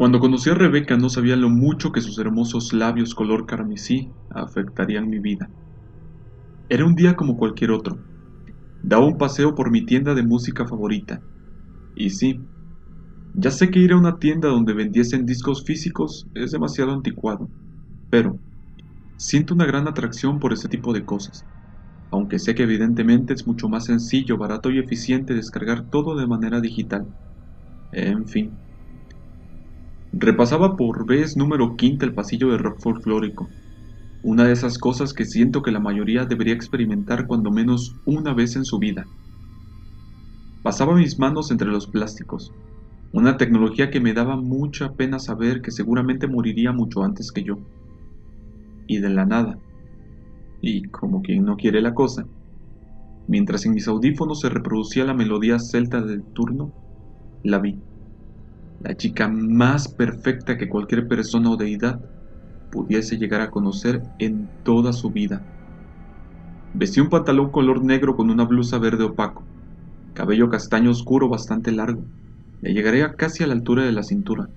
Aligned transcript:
Cuando 0.00 0.18
conocí 0.18 0.48
a 0.48 0.54
Rebeca 0.54 0.96
no 0.96 1.10
sabía 1.10 1.36
lo 1.36 1.50
mucho 1.50 1.92
que 1.92 2.00
sus 2.00 2.18
hermosos 2.18 2.72
labios 2.72 3.14
color 3.14 3.44
carmesí 3.44 4.16
afectarían 4.30 5.10
mi 5.10 5.18
vida. 5.18 5.52
Era 6.70 6.86
un 6.86 6.94
día 6.94 7.16
como 7.16 7.36
cualquier 7.36 7.70
otro. 7.70 8.02
Daba 8.82 9.06
un 9.06 9.18
paseo 9.18 9.54
por 9.54 9.70
mi 9.70 9.86
tienda 9.86 10.14
de 10.14 10.22
música 10.24 10.66
favorita. 10.66 11.22
Y 11.94 12.10
sí, 12.10 12.48
ya 13.34 13.50
sé 13.50 13.70
que 13.70 13.80
ir 13.80 13.92
a 13.92 13.98
una 13.98 14.18
tienda 14.18 14.48
donde 14.48 14.74
vendiesen 14.74 15.26
discos 15.26 15.64
físicos 15.64 16.26
es 16.34 16.52
demasiado 16.52 16.92
anticuado, 16.92 17.50
pero 18.10 18.40
siento 19.16 19.54
una 19.54 19.66
gran 19.66 19.88
atracción 19.88 20.40
por 20.40 20.52
ese 20.52 20.68
tipo 20.68 20.92
de 20.94 21.04
cosas, 21.04 21.46
aunque 22.10 22.38
sé 22.38 22.54
que 22.54 22.64
evidentemente 22.64 23.34
es 23.34 23.46
mucho 23.46 23.68
más 23.68 23.86
sencillo, 23.86 24.38
barato 24.38 24.70
y 24.70 24.78
eficiente 24.78 25.34
descargar 25.34 25.88
todo 25.90 26.16
de 26.16 26.26
manera 26.28 26.60
digital. 26.60 27.14
En 27.92 28.26
fin. 28.28 28.60
Repasaba 30.12 30.76
por 30.76 31.06
vez 31.06 31.36
número 31.36 31.76
quinta 31.76 32.04
el 32.04 32.14
pasillo 32.14 32.50
de 32.50 32.58
rock 32.58 32.80
folclórico, 32.82 33.48
una 34.22 34.44
de 34.44 34.52
esas 34.52 34.76
cosas 34.76 35.14
que 35.14 35.24
siento 35.24 35.62
que 35.62 35.70
la 35.70 35.78
mayoría 35.78 36.24
debería 36.24 36.52
experimentar 36.54 37.26
cuando 37.28 37.52
menos 37.52 37.94
una 38.04 38.34
vez 38.34 38.56
en 38.56 38.64
su 38.64 38.78
vida. 38.78 39.06
Pasaba 40.62 40.96
mis 40.96 41.18
manos 41.18 41.52
entre 41.52 41.68
los 41.68 41.86
plásticos, 41.86 42.52
una 43.12 43.36
tecnología 43.36 43.90
que 43.90 44.00
me 44.00 44.12
daba 44.12 44.36
mucha 44.36 44.94
pena 44.94 45.20
saber 45.20 45.62
que 45.62 45.70
seguramente 45.70 46.26
moriría 46.26 46.72
mucho 46.72 47.04
antes 47.04 47.30
que 47.32 47.44
yo. 47.44 47.58
Y 48.88 48.98
de 48.98 49.10
la 49.10 49.26
nada, 49.26 49.58
y 50.60 50.82
como 50.90 51.22
quien 51.22 51.44
no 51.44 51.56
quiere 51.56 51.80
la 51.80 51.94
cosa, 51.94 52.26
mientras 53.28 53.64
en 53.64 53.74
mis 53.74 53.86
audífonos 53.88 54.40
se 54.40 54.48
reproducía 54.48 55.04
la 55.04 55.14
melodía 55.14 55.58
celta 55.60 56.02
del 56.02 56.24
turno, 56.34 56.72
la 57.44 57.60
vi. 57.60 57.89
La 58.80 58.96
chica 58.96 59.28
más 59.28 59.94
perfecta 59.94 60.56
que 60.56 60.68
cualquier 60.68 61.06
persona 61.06 61.50
o 61.50 61.56
deidad 61.56 62.00
pudiese 62.70 63.18
llegar 63.18 63.42
a 63.42 63.50
conocer 63.50 64.00
en 64.18 64.50
toda 64.62 64.94
su 64.94 65.10
vida. 65.10 65.44
Vestía 66.72 67.02
un 67.02 67.10
pantalón 67.10 67.50
color 67.50 67.84
negro 67.84 68.16
con 68.16 68.30
una 68.30 68.44
blusa 68.44 68.78
verde 68.78 69.04
opaco, 69.04 69.46
cabello 70.14 70.48
castaño 70.48 70.90
oscuro 70.90 71.28
bastante 71.28 71.72
largo, 71.72 72.06
le 72.62 72.72
llegaría 72.72 73.12
casi 73.12 73.44
a 73.44 73.48
la 73.48 73.52
altura 73.52 73.84
de 73.84 73.92
la 73.92 74.02
cintura, 74.02 74.48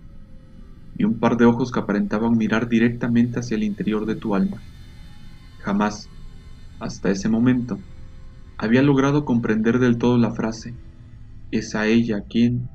y 0.96 1.04
un 1.04 1.20
par 1.20 1.36
de 1.36 1.44
ojos 1.46 1.72
que 1.72 1.82
aparentaban 1.82 2.38
mirar 2.38 2.70
directamente 2.70 3.40
hacia 3.40 3.56
el 3.56 3.64
interior 3.64 4.06
de 4.06 4.16
tu 4.16 4.36
alma. 4.36 4.64
Jamás, 5.58 6.10
hasta 6.80 7.10
ese 7.12 7.28
momento, 7.28 7.84
había 8.58 8.84
logrado 8.84 9.26
comprender 9.26 9.80
del 9.80 9.98
todo 9.98 10.18
la 10.18 10.32
frase, 10.34 10.78
es 11.52 11.76
a 11.76 11.88
ella 11.88 12.24
quien, 12.30 12.70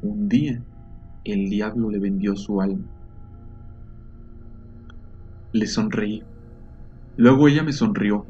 un 0.00 0.28
día, 0.28 0.64
el 1.24 1.48
diablo 1.50 1.90
le 1.90 1.98
vendió 1.98 2.36
su 2.36 2.60
alma. 2.60 2.84
Le 5.52 5.66
sonreí. 5.66 6.22
Luego 7.16 7.48
ella 7.48 7.62
me 7.62 7.72
sonrió, 7.72 8.26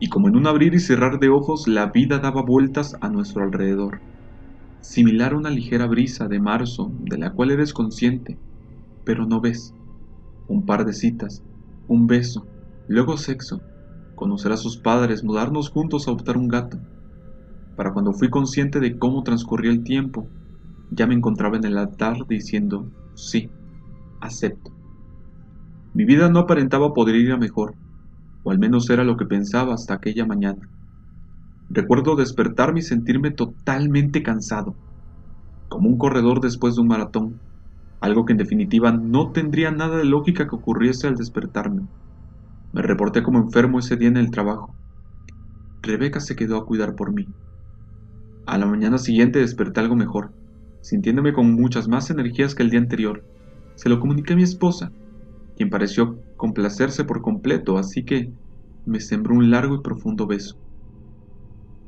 y 0.00 0.08
como 0.08 0.28
en 0.28 0.36
un 0.36 0.46
abrir 0.46 0.74
y 0.74 0.80
cerrar 0.80 1.18
de 1.18 1.28
ojos 1.28 1.68
la 1.68 1.86
vida 1.86 2.18
daba 2.18 2.42
vueltas 2.42 2.96
a 3.00 3.08
nuestro 3.08 3.42
alrededor 3.42 4.00
similar 4.82 5.32
a 5.32 5.36
una 5.36 5.48
ligera 5.48 5.86
brisa 5.86 6.28
de 6.28 6.40
marzo 6.40 6.92
de 6.98 7.16
la 7.16 7.32
cual 7.32 7.52
eres 7.52 7.72
consciente, 7.72 8.36
pero 9.04 9.26
no 9.26 9.40
ves. 9.40 9.74
Un 10.48 10.66
par 10.66 10.84
de 10.84 10.92
citas, 10.92 11.42
un 11.86 12.06
beso, 12.08 12.46
luego 12.88 13.16
sexo, 13.16 13.62
conocer 14.16 14.52
a 14.52 14.56
sus 14.56 14.76
padres, 14.76 15.22
mudarnos 15.22 15.70
juntos 15.70 16.06
a 16.06 16.10
adoptar 16.10 16.36
un 16.36 16.48
gato. 16.48 16.78
Para 17.76 17.92
cuando 17.92 18.12
fui 18.12 18.28
consciente 18.28 18.80
de 18.80 18.98
cómo 18.98 19.22
transcurría 19.22 19.70
el 19.70 19.84
tiempo, 19.84 20.28
ya 20.94 21.06
me 21.06 21.14
encontraba 21.14 21.56
en 21.56 21.64
el 21.64 21.78
altar 21.78 22.26
diciendo, 22.28 22.86
sí, 23.14 23.50
acepto. 24.20 24.70
Mi 25.94 26.04
vida 26.04 26.28
no 26.28 26.40
aparentaba 26.40 26.92
poder 26.92 27.16
ir 27.16 27.32
a 27.32 27.38
mejor, 27.38 27.74
o 28.42 28.50
al 28.50 28.58
menos 28.58 28.88
era 28.90 29.02
lo 29.02 29.16
que 29.16 29.24
pensaba 29.24 29.74
hasta 29.74 29.94
aquella 29.94 30.26
mañana. 30.26 30.68
Recuerdo 31.70 32.14
despertarme 32.14 32.80
y 32.80 32.82
sentirme 32.82 33.30
totalmente 33.30 34.22
cansado, 34.22 34.76
como 35.68 35.88
un 35.88 35.96
corredor 35.96 36.40
después 36.40 36.74
de 36.74 36.82
un 36.82 36.88
maratón, 36.88 37.40
algo 38.00 38.26
que 38.26 38.32
en 38.32 38.38
definitiva 38.38 38.92
no 38.92 39.32
tendría 39.32 39.70
nada 39.70 39.96
de 39.96 40.04
lógica 40.04 40.46
que 40.46 40.56
ocurriese 40.56 41.06
al 41.06 41.14
despertarme. 41.14 41.88
Me 42.72 42.82
reporté 42.82 43.22
como 43.22 43.38
enfermo 43.38 43.78
ese 43.78 43.96
día 43.96 44.08
en 44.08 44.18
el 44.18 44.30
trabajo. 44.30 44.74
Rebeca 45.82 46.20
se 46.20 46.36
quedó 46.36 46.58
a 46.58 46.66
cuidar 46.66 46.94
por 46.94 47.12
mí. 47.12 47.26
A 48.46 48.58
la 48.58 48.66
mañana 48.66 48.98
siguiente 48.98 49.38
desperté 49.38 49.80
algo 49.80 49.96
mejor, 49.96 50.34
sintiéndome 50.82 51.32
con 51.32 51.54
muchas 51.54 51.88
más 51.88 52.10
energías 52.10 52.54
que 52.54 52.62
el 52.62 52.70
día 52.70 52.80
anterior. 52.80 53.24
Se 53.76 53.88
lo 53.88 53.98
comuniqué 53.98 54.34
a 54.34 54.36
mi 54.36 54.42
esposa, 54.42 54.92
quien 55.56 55.70
pareció 55.70 56.18
complacerse 56.36 57.04
por 57.04 57.22
completo, 57.22 57.78
así 57.78 58.04
que 58.04 58.30
me 58.84 59.00
sembró 59.00 59.34
un 59.34 59.50
largo 59.50 59.76
y 59.76 59.80
profundo 59.80 60.26
beso. 60.26 60.56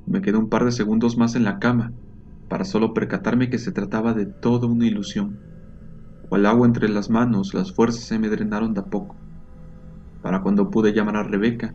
Me 0.06 0.22
quedé 0.22 0.38
un 0.38 0.48
par 0.48 0.64
de 0.64 0.72
segundos 0.72 1.16
más 1.18 1.34
en 1.34 1.44
la 1.44 1.58
cama, 1.58 1.92
para 2.48 2.64
solo 2.64 2.94
percatarme 2.94 3.50
que 3.50 3.58
se 3.58 3.72
trataba 3.72 4.14
de 4.14 4.26
toda 4.26 4.68
una 4.68 4.86
ilusión. 4.86 5.38
Cual 6.28 6.46
agua 6.46 6.66
entre 6.66 6.88
las 6.88 7.10
manos, 7.10 7.52
las 7.52 7.72
fuerzas 7.72 8.04
se 8.04 8.18
me 8.18 8.28
drenaron 8.28 8.74
de 8.74 8.80
a 8.80 8.84
poco. 8.84 9.16
Para 10.22 10.40
cuando 10.42 10.70
pude 10.70 10.92
llamar 10.92 11.16
a 11.16 11.22
Rebeca, 11.22 11.74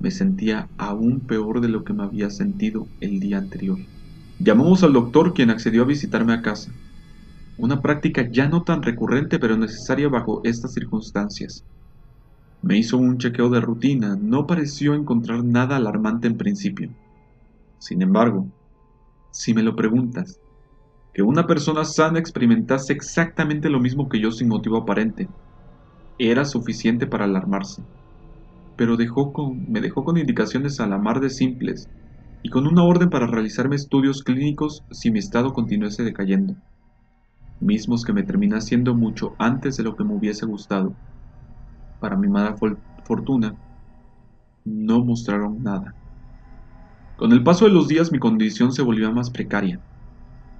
me 0.00 0.10
sentía 0.10 0.68
aún 0.78 1.20
peor 1.20 1.60
de 1.60 1.68
lo 1.68 1.84
que 1.84 1.92
me 1.92 2.04
había 2.04 2.30
sentido 2.30 2.88
el 3.00 3.20
día 3.20 3.38
anterior. 3.38 3.78
Llamamos 4.38 4.82
al 4.82 4.92
doctor 4.92 5.32
quien 5.32 5.50
accedió 5.50 5.82
a 5.82 5.86
visitarme 5.86 6.32
a 6.32 6.42
casa. 6.42 6.72
Una 7.56 7.80
práctica 7.80 8.28
ya 8.30 8.48
no 8.48 8.64
tan 8.64 8.82
recurrente 8.82 9.38
pero 9.38 9.56
necesaria 9.56 10.08
bajo 10.08 10.40
estas 10.42 10.72
circunstancias. 10.72 11.64
Me 12.60 12.76
hizo 12.76 12.98
un 12.98 13.18
chequeo 13.18 13.48
de 13.48 13.60
rutina, 13.60 14.16
no 14.20 14.46
pareció 14.46 14.94
encontrar 14.94 15.44
nada 15.44 15.76
alarmante 15.76 16.26
en 16.26 16.36
principio. 16.36 16.90
Sin 17.78 18.02
embargo, 18.02 18.48
si 19.30 19.54
me 19.54 19.62
lo 19.62 19.76
preguntas, 19.76 20.40
que 21.12 21.22
una 21.22 21.46
persona 21.46 21.84
sana 21.84 22.18
experimentase 22.18 22.92
exactamente 22.92 23.68
lo 23.68 23.78
mismo 23.78 24.08
que 24.08 24.20
yo 24.20 24.32
sin 24.32 24.48
motivo 24.48 24.78
aparente, 24.78 25.28
era 26.18 26.44
suficiente 26.44 27.06
para 27.06 27.26
alarmarse. 27.26 27.84
Pero 28.76 28.96
me 28.96 29.80
dejó 29.80 30.04
con 30.04 30.18
indicaciones 30.18 30.80
a 30.80 30.88
la 30.88 30.98
mar 30.98 31.20
de 31.20 31.30
simples 31.30 31.88
y 32.44 32.50
con 32.50 32.66
una 32.66 32.84
orden 32.84 33.08
para 33.08 33.26
realizarme 33.26 33.74
estudios 33.74 34.22
clínicos 34.22 34.84
si 34.90 35.10
mi 35.10 35.18
estado 35.18 35.54
continuase 35.54 36.04
decayendo, 36.04 36.54
mismos 37.58 38.04
que 38.04 38.12
me 38.12 38.22
terminé 38.22 38.56
haciendo 38.56 38.94
mucho 38.94 39.34
antes 39.38 39.78
de 39.78 39.82
lo 39.82 39.96
que 39.96 40.04
me 40.04 40.14
hubiese 40.14 40.44
gustado. 40.44 40.92
Para 42.00 42.16
mi 42.16 42.28
mala 42.28 42.54
fortuna, 43.04 43.54
no 44.66 45.02
mostraron 45.02 45.62
nada. 45.62 45.94
Con 47.16 47.32
el 47.32 47.42
paso 47.42 47.64
de 47.64 47.70
los 47.70 47.88
días 47.88 48.12
mi 48.12 48.18
condición 48.18 48.72
se 48.72 48.82
volvía 48.82 49.10
más 49.10 49.30
precaria. 49.30 49.80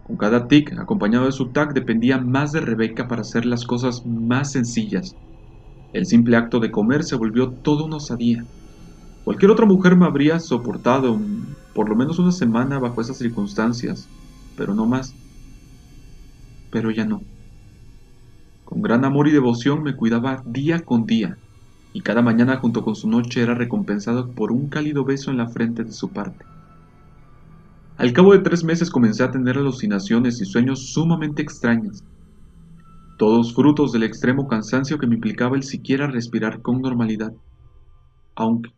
Con 0.07 0.17
cada 0.17 0.49
tic, 0.49 0.73
acompañado 0.79 1.27
de 1.27 1.33
su 1.33 1.51
tac, 1.53 1.75
dependía 1.75 2.17
más 2.17 2.53
de 2.53 2.61
Rebeca 2.61 3.09
para 3.09 3.21
hacer 3.21 3.45
las 3.45 3.67
cosas 3.67 4.07
más 4.07 4.53
sencillas. 4.53 5.15
El 5.93 6.07
simple 6.07 6.39
acto 6.39 6.61
de 6.61 6.71
comer 6.71 7.05
se 7.05 7.17
volvió 7.17 7.51
todo 7.51 7.85
una 7.85 7.97
osadía. 7.97 8.43
Cualquier 9.25 9.51
otra 9.51 9.67
mujer 9.67 9.97
me 9.97 10.07
habría 10.07 10.41
soportado 10.41 11.19
por 11.75 11.89
lo 11.89 11.97
menos 11.97 12.19
una 12.19 12.33
semana 12.33 12.79
bajo 12.79 13.01
esas 13.01 13.19
circunstancias, 13.19 14.09
pero 14.57 14.75
no 14.75 14.87
más. 14.87 15.15
Pero 16.71 16.91
ya 16.91 17.05
no. 17.05 17.23
Con 18.65 18.81
gran 18.81 19.05
amor 19.05 19.29
y 19.29 19.33
devoción 19.33 19.83
me 19.83 19.97
cuidaba 19.97 20.43
día 20.47 20.81
con 20.81 21.05
día, 21.05 21.37
y 21.93 22.01
cada 22.01 22.23
mañana 22.23 22.57
junto 22.57 22.83
con 22.83 22.97
su 22.97 23.09
noche 23.09 23.43
era 23.43 23.55
recompensado 23.55 24.31
por 24.31 24.53
un 24.53 24.69
cálido 24.69 25.05
beso 25.05 25.31
en 25.31 25.37
la 25.37 25.49
frente 25.49 25.85
de 25.85 25.93
su 25.93 26.11
parte. 26.11 26.45
Al 27.97 28.13
cabo 28.13 28.33
de 28.33 28.41
tres 28.41 28.65
meses 28.65 28.91
comencé 28.91 29.23
a 29.23 29.31
tener 29.31 29.57
alucinaciones 29.57 30.41
y 30.41 30.45
sueños 30.45 30.93
sumamente 30.93 31.43
extraños, 31.43 32.03
todos 33.17 33.55
frutos 33.55 33.93
del 33.93 34.03
extremo 34.03 34.49
cansancio 34.49 34.99
que 34.99 35.07
me 35.07 35.15
implicaba 35.15 35.57
el 35.57 35.63
siquiera 35.63 36.09
respirar 36.09 36.63
con 36.63 36.83
normalidad, 36.83 37.33
aunque, 38.35 38.73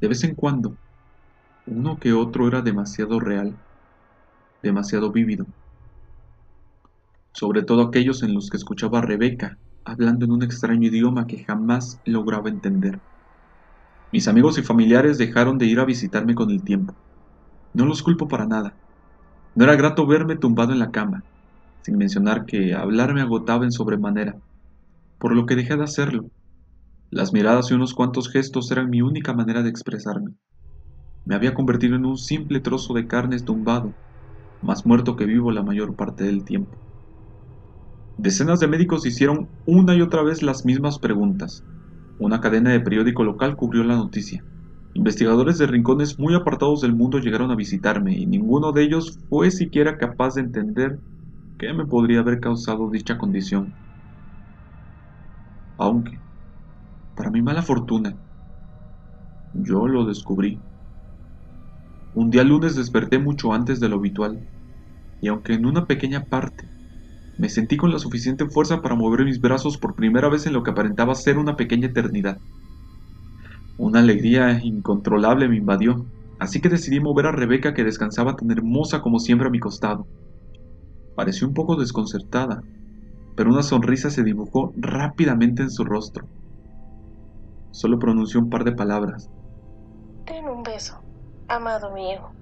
de 0.00 0.08
vez 0.08 0.22
en 0.22 0.36
cuando, 0.36 0.76
uno 1.66 1.98
que 1.98 2.12
otro 2.12 2.48
era 2.48 2.62
demasiado 2.62 3.20
real, 3.20 3.58
demasiado 4.62 5.12
vívido, 5.12 5.46
sobre 7.32 7.62
todo 7.62 7.82
aquellos 7.82 8.22
en 8.24 8.34
los 8.34 8.50
que 8.50 8.56
escuchaba 8.56 8.98
a 8.98 9.02
Rebeca 9.02 9.58
hablando 9.84 10.24
en 10.24 10.32
un 10.32 10.42
extraño 10.42 10.88
idioma 10.88 11.26
que 11.28 11.44
jamás 11.44 12.00
lograba 12.04 12.48
entender. 12.48 13.00
Mis 14.10 14.26
amigos 14.26 14.58
y 14.58 14.62
familiares 14.62 15.18
dejaron 15.18 15.58
de 15.58 15.66
ir 15.66 15.78
a 15.78 15.84
visitarme 15.84 16.34
con 16.34 16.50
el 16.50 16.64
tiempo. 16.64 16.96
No 17.74 17.86
los 17.86 18.02
culpo 18.02 18.28
para 18.28 18.46
nada. 18.46 18.78
No 19.54 19.64
era 19.64 19.76
grato 19.76 20.06
verme 20.06 20.36
tumbado 20.36 20.72
en 20.72 20.80
la 20.80 20.90
cama, 20.90 21.24
sin 21.82 21.98
mencionar 21.98 22.46
que 22.46 22.74
hablar 22.74 23.14
me 23.14 23.22
agotaba 23.22 23.64
en 23.64 23.72
sobremanera, 23.72 24.40
por 25.18 25.34
lo 25.34 25.46
que 25.46 25.56
dejé 25.56 25.76
de 25.76 25.84
hacerlo. 25.84 26.30
Las 27.10 27.32
miradas 27.32 27.70
y 27.70 27.74
unos 27.74 27.94
cuantos 27.94 28.30
gestos 28.30 28.70
eran 28.72 28.90
mi 28.90 29.02
única 29.02 29.34
manera 29.34 29.62
de 29.62 29.70
expresarme. 29.70 30.32
Me 31.26 31.34
había 31.34 31.52
convertido 31.52 31.94
en 31.96 32.06
un 32.06 32.16
simple 32.16 32.60
trozo 32.60 32.94
de 32.94 33.06
carne 33.06 33.38
tumbado, 33.40 33.98
más 34.60 34.86
muerto 34.86 35.16
que 35.16 35.26
vivo 35.26 35.52
la 35.52 35.62
mayor 35.62 35.96
parte 35.96 36.24
del 36.24 36.44
tiempo. 36.44 36.78
Decenas 38.18 38.60
de 38.60 38.68
médicos 38.68 39.06
hicieron 39.06 39.48
una 39.64 39.94
y 39.96 40.02
otra 40.02 40.22
vez 40.22 40.42
las 40.42 40.66
mismas 40.66 40.98
preguntas. 40.98 41.64
Una 42.18 42.40
cadena 42.40 42.72
de 42.72 42.80
periódico 42.80 43.24
local 43.24 43.56
cubrió 43.56 43.84
la 43.84 43.96
noticia. 43.96 44.46
Investigadores 44.94 45.58
de 45.58 45.66
rincones 45.66 46.18
muy 46.18 46.34
apartados 46.34 46.80
del 46.82 46.94
mundo 46.96 47.18
llegaron 47.20 47.50
a 47.52 47.56
visitarme 47.56 48.18
y 48.18 48.26
ninguno 48.26 48.72
de 48.72 48.84
ellos 48.84 49.18
fue 49.28 49.50
siquiera 49.50 49.98
capaz 49.98 50.34
de 50.34 50.42
entender 50.42 51.00
qué 51.58 51.74
me 51.74 51.86
podría 51.86 52.20
haber 52.20 52.40
causado 52.40 52.90
dicha 52.90 53.18
condición. 53.18 53.76
Aunque, 55.78 56.20
para 57.14 57.30
mi 57.30 57.42
mala 57.42 57.62
fortuna, 57.62 58.18
yo 59.52 59.88
lo 59.88 60.04
descubrí. 60.06 60.62
Un 62.16 62.30
día 62.30 62.44
lunes 62.44 62.74
desperté 62.74 63.18
mucho 63.18 63.52
antes 63.52 63.78
de 63.78 63.90
lo 63.90 63.96
habitual, 63.96 64.40
y 65.20 65.28
aunque 65.28 65.52
en 65.52 65.66
una 65.66 65.84
pequeña 65.84 66.24
parte 66.24 66.66
me 67.36 67.50
sentí 67.50 67.76
con 67.76 67.92
la 67.92 67.98
suficiente 67.98 68.46
fuerza 68.48 68.80
para 68.80 68.94
mover 68.94 69.26
mis 69.26 69.38
brazos 69.38 69.76
por 69.76 69.94
primera 69.94 70.30
vez 70.30 70.46
en 70.46 70.54
lo 70.54 70.62
que 70.62 70.70
aparentaba 70.70 71.14
ser 71.14 71.36
una 71.36 71.56
pequeña 71.56 71.88
eternidad. 71.88 72.38
Una 73.76 73.98
alegría 73.98 74.58
incontrolable 74.64 75.46
me 75.46 75.58
invadió, 75.58 76.06
así 76.38 76.62
que 76.62 76.70
decidí 76.70 77.00
mover 77.00 77.26
a 77.26 77.32
Rebeca 77.32 77.74
que 77.74 77.84
descansaba 77.84 78.34
tan 78.34 78.50
hermosa 78.50 79.02
como 79.02 79.18
siempre 79.18 79.48
a 79.48 79.50
mi 79.50 79.60
costado. 79.60 80.06
Pareció 81.16 81.46
un 81.46 81.52
poco 81.52 81.76
desconcertada, 81.76 82.62
pero 83.36 83.50
una 83.50 83.62
sonrisa 83.62 84.08
se 84.08 84.24
dibujó 84.24 84.72
rápidamente 84.78 85.62
en 85.62 85.68
su 85.70 85.84
rostro. 85.84 86.26
Solo 87.72 87.98
pronunció 87.98 88.40
un 88.40 88.48
par 88.48 88.64
de 88.64 88.72
palabras. 88.72 89.28
Ten 90.24 90.48
un 90.48 90.62
beso, 90.62 90.98
amado 91.48 91.90
mío. 91.92 92.36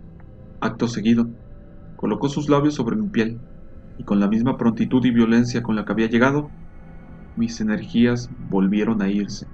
Acto 0.61 0.89
seguido, 0.89 1.31
colocó 1.97 2.29
sus 2.29 2.49
labios 2.49 2.75
sobre 2.75 2.97
mi 2.97 3.09
piel 3.11 3.43
y 3.97 4.05
con 4.05 4.21
la 4.21 4.29
misma 4.29 4.57
prontitud 4.59 5.05
y 5.07 5.13
violencia 5.13 5.63
con 5.63 5.77
la 5.77 5.85
que 5.85 5.93
había 5.93 6.09
llegado, 6.09 6.55
mis 7.37 7.61
energías 7.61 8.29
volvieron 8.39 9.03
a 9.03 9.11
irse. 9.11 9.49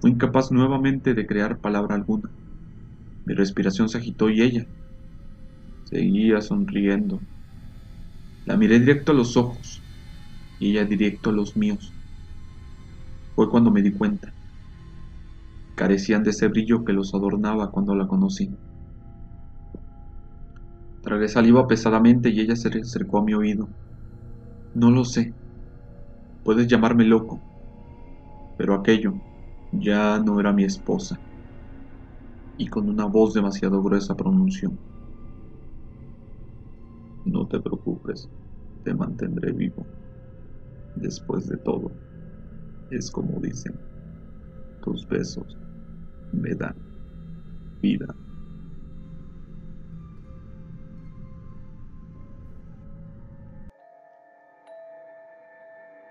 Fui 0.00 0.10
incapaz 0.12 0.50
nuevamente 0.52 1.12
de 1.12 1.26
crear 1.26 1.60
palabra 1.60 1.96
alguna. 1.96 2.32
Mi 3.26 3.34
respiración 3.34 3.88
se 3.88 3.98
agitó 3.98 4.30
y 4.30 4.42
ella 4.42 4.66
seguía 5.84 6.42
sonriendo. 6.42 7.22
La 8.46 8.56
miré 8.56 8.78
directo 8.80 9.12
a 9.12 9.14
los 9.14 9.36
ojos 9.36 9.84
y 10.58 10.72
ella 10.72 10.84
directo 10.86 11.30
a 11.30 11.34
los 11.34 11.56
míos. 11.56 11.96
Fue 13.34 13.48
cuando 13.48 13.70
me 13.70 13.80
di 13.82 13.92
cuenta. 13.92 14.35
Carecían 15.76 16.22
de 16.22 16.30
ese 16.30 16.48
brillo 16.48 16.84
que 16.86 16.94
los 16.94 17.14
adornaba 17.14 17.70
cuando 17.70 17.94
la 17.94 18.08
conocí. 18.08 18.48
Tragué 21.02 21.28
saliva 21.28 21.66
pesadamente 21.66 22.30
y 22.30 22.40
ella 22.40 22.56
se 22.56 22.68
acercó 22.68 23.18
a 23.18 23.24
mi 23.24 23.34
oído. 23.34 23.68
No 24.72 24.90
lo 24.90 25.04
sé. 25.04 25.34
Puedes 26.42 26.66
llamarme 26.66 27.04
loco. 27.04 27.42
Pero 28.56 28.74
aquello 28.74 29.12
ya 29.70 30.18
no 30.18 30.40
era 30.40 30.54
mi 30.54 30.64
esposa. 30.64 31.20
Y 32.56 32.68
con 32.68 32.88
una 32.88 33.04
voz 33.04 33.34
demasiado 33.34 33.82
gruesa 33.82 34.14
pronunció. 34.14 34.72
No 37.26 37.46
te 37.46 37.60
preocupes, 37.60 38.26
te 38.82 38.94
mantendré 38.94 39.52
vivo. 39.52 39.86
Después 40.94 41.46
de 41.48 41.58
todo, 41.58 41.92
es 42.90 43.10
como 43.10 43.38
dicen, 43.40 43.78
tus 44.82 45.06
besos 45.06 45.65
me 46.32 46.54
dan 46.54 46.74
vida. 47.82 48.14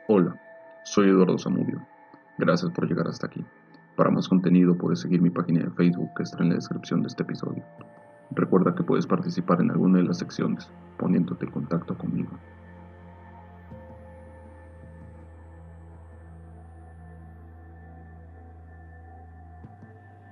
Hola, 0.07 0.39
soy 0.83 1.09
Eduardo 1.09 1.37
Zamudio. 1.39 1.81
Gracias 2.37 2.71
por 2.71 2.87
llegar 2.87 3.07
hasta 3.07 3.27
aquí. 3.27 3.43
Para 3.95 4.11
más 4.11 4.27
contenido 4.27 4.77
puedes 4.77 4.99
seguir 4.99 5.21
mi 5.21 5.29
página 5.29 5.63
de 5.63 5.71
Facebook 5.71 6.11
que 6.15 6.23
está 6.23 6.43
en 6.43 6.49
la 6.49 6.55
descripción 6.55 7.01
de 7.01 7.07
este 7.07 7.23
episodio. 7.23 7.63
Recuerda 8.31 8.75
que 8.75 8.83
puedes 8.83 9.07
participar 9.07 9.61
en 9.61 9.71
alguna 9.71 9.99
de 9.99 10.05
las 10.05 10.19
secciones 10.19 10.69
poniéndote 10.97 11.45
en 11.45 11.51
contacto 11.51 11.97
conmigo. 11.97 12.29